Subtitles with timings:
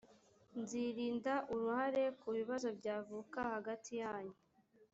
[0.61, 4.37] nzirinda uruhare ku bibazo byavuka hagati yanyu.